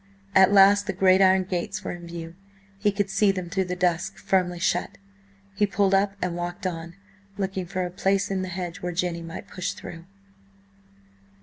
At 0.33 0.51
last 0.51 0.87
the 0.87 0.93
great 0.93 1.21
iron 1.21 1.43
gates 1.43 1.83
were 1.83 1.91
in 1.91 2.07
view; 2.07 2.33
he 2.79 2.91
could 2.91 3.11
see 3.11 3.31
them 3.31 3.51
through 3.51 3.65
the 3.65 3.75
dusk, 3.75 4.17
firmly 4.17 4.57
shut. 4.57 4.97
He 5.53 5.67
pulled 5.67 5.93
up 5.93 6.15
and 6.23 6.35
walked 6.35 6.65
on, 6.65 6.95
looking 7.37 7.67
for 7.67 7.85
a 7.85 7.91
place 7.91 8.31
in 8.31 8.41
the 8.41 8.47
hedge 8.47 8.77
where 8.81 8.93
Jenny 8.93 9.21
might 9.21 9.47
push 9.47 9.73
through. 9.73 10.05